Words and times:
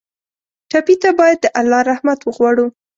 ټپي 0.69 0.95
ته 1.01 1.09
باید 1.19 1.37
د 1.41 1.45
الله 1.59 1.81
رحمت 1.91 2.19
وغواړو. 2.23 2.65